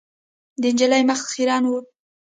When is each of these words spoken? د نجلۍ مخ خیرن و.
د 0.61 0.63
نجلۍ 0.73 1.01
مخ 1.09 1.19
خیرن 1.33 1.63
و. 1.67 1.71